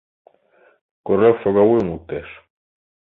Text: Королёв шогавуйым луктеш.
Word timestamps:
Королёв 1.05 1.35
шогавуйым 1.43 1.87
луктеш. 1.93 2.27